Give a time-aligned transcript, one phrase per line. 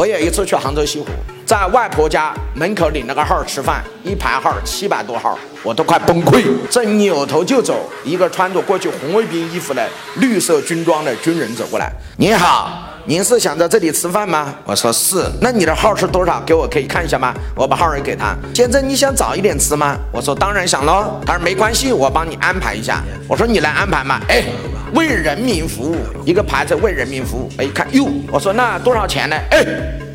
[0.00, 1.08] 我有一次去杭州西湖，
[1.44, 9.86] 在外婆家门口领了个号吃饭，一排号七百多号，我都快崩溃，正扭头就走，一个穿着过去红卫兵衣服的
[10.16, 12.86] 绿色军装的军人走过来，你好。
[13.04, 14.54] 您是想在这里吃饭吗？
[14.64, 15.22] 我说是。
[15.40, 16.40] 那你的号是多少？
[16.46, 17.34] 给我可以看一下吗？
[17.54, 18.34] 我把号也给他。
[18.54, 19.96] 先生，你想早一点吃吗？
[20.12, 21.20] 我说当然想喽。
[21.26, 23.02] 他说没关系，我帮你安排一下。
[23.26, 24.20] 我说你来安排嘛。
[24.28, 24.44] 哎，
[24.94, 27.48] 为人民服务，一个牌子为人民服务。
[27.58, 29.36] 我一看，哟，我说那多少钱呢？
[29.50, 29.64] 哎，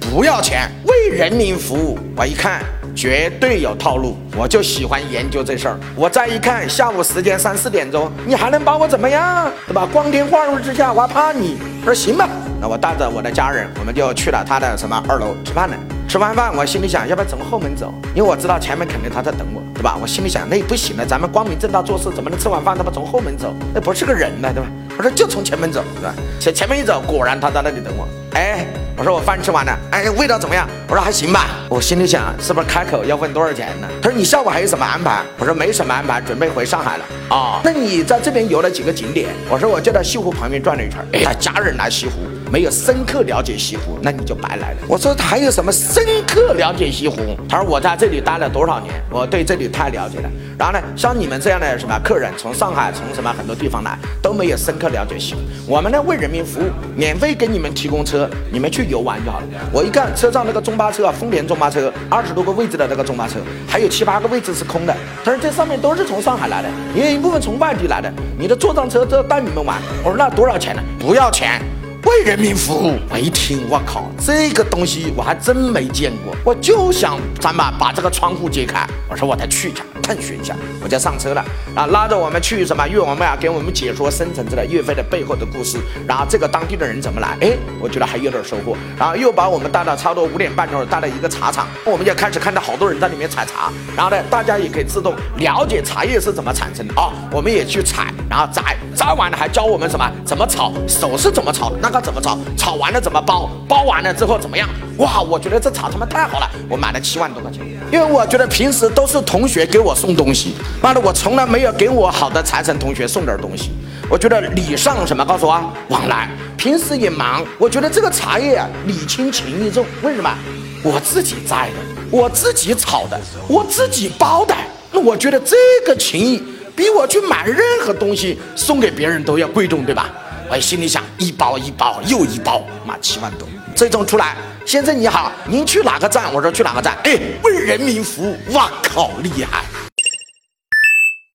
[0.00, 1.98] 不要钱，为人民服务。
[2.16, 2.62] 我一看。
[2.94, 5.78] 绝对有套路，我就喜欢研究这事儿。
[5.96, 9.50] 我再一看，下午时间三四点钟，你还能把我怎么样？
[9.66, 9.88] 对吧？
[9.90, 11.56] 光天化日之下，我还怕你？
[11.80, 12.28] 我说行吧，
[12.60, 15.76] 那我带着我的家人，我们就去了他的什么二楼吃饭了。
[16.12, 17.90] 吃完饭，我心里想，要不要从后门走？
[18.14, 19.96] 因为我知道前面肯定他在等我，对吧？
[19.98, 23.54] 我心里想，那不行了，咱们光明正大做事，怎么能吃完饭他妈从后门走？
[23.72, 24.68] 那不是个人呢，对吧？
[24.98, 26.14] 我说就从前门走，对吧？
[26.38, 28.06] 前前面一走，果然他在那里等我。
[28.34, 28.66] 哎。
[28.94, 30.68] 我说我饭吃完了，哎，味道怎么样？
[30.86, 31.46] 我说还行吧。
[31.70, 33.88] 我心里想，是不是开口要问多少钱呢？
[34.02, 35.22] 他说你下午还有什么安排？
[35.38, 37.04] 我说没什么安排，准备回上海了。
[37.34, 39.30] 啊，那你在这边游了几个景点？
[39.48, 40.98] 我说我就在西湖旁边转了一圈。
[41.24, 42.12] 他家人来西湖，
[42.52, 44.76] 没有深刻了解西湖，那你就白来了。
[44.86, 47.16] 我说还有什么深刻了解西湖？
[47.48, 50.28] 他说我在这里待了多少年，我对这里太了解了。
[50.58, 55.40] 然后呢，像你们这样的什么客人，从上海，从什么很多地方来，都没有深刻了解西湖。
[55.66, 56.64] 我们呢为人民服务，
[56.94, 59.46] 免费给你们提供车，你们去游玩就好了。
[59.72, 63.36] 我一看车上那个中巴车啊，丰田中巴车，二十多个位置的那个中巴车，
[63.66, 64.94] 还有七八个位置是空的。
[65.24, 68.12] 他说这上面都是从上海来的，也有一部分从外地来的。
[68.38, 69.80] 你的坐上车都要带你们玩。
[70.04, 70.82] 我说那多少钱呢？
[71.00, 71.62] 不要钱。
[72.04, 76.34] 为人民服务，我一听，我靠，这个东西我还真没见过。
[76.44, 81.44] 我就想咱们把这个窗户揭开，我说我再去一下，探寻一下，我就上车了。
[81.74, 82.86] 啊，拉着我们去什么？
[82.88, 85.78] 岳王庙，给我们解说深层次的岳飞的背后的故事。
[86.06, 87.36] 然后这个当地的人怎么来？
[87.40, 88.76] 哎，我觉得还有点收获。
[88.98, 93.72] 然后又把我们带到差不多五点半钟，带到一个茶厂，我们就开始看到好多人在里面采茶。
[93.96, 97.12] 然后呢，大家也可以自动了解茶叶是怎么产生的啊。
[97.30, 100.10] 我们也去采，然后摘，摘完了还教我们什么？
[100.24, 100.72] 怎么炒？
[100.88, 101.72] 手是怎么炒？
[101.80, 101.92] 那。
[101.92, 102.38] 个怎么炒？
[102.56, 103.50] 炒完了怎么包？
[103.68, 104.66] 包完了之后怎么样？
[104.96, 107.62] 哇，我觉得这茶他妈太好了，我买了七万多块钱。
[107.92, 113.70] 因为我觉得平时都是同学给我送东西，妈的，我从来没有给我好的财神同学送点东西。
[114.08, 115.22] 我觉得礼尚什么？
[115.22, 116.30] 告诉我，往来。
[116.56, 119.84] 平时也忙，我觉得这个茶叶啊，礼轻情意重。
[120.00, 120.34] 为什么？
[120.82, 121.74] 我自己摘的，
[122.10, 124.54] 我自己炒的，我自己包的。
[124.90, 125.54] 那我觉得这
[125.84, 126.42] 个情谊
[126.74, 130.08] 比我去买任何东西送给别人都要贵重，对吧？
[130.50, 133.46] 我心里想，一包一包又一包，妈七万多。
[133.74, 136.32] 最终出来，先生你好，您去哪个站？
[136.32, 136.96] 我说去哪个站？
[137.04, 139.64] 哎，为人民服务，哇靠，厉害！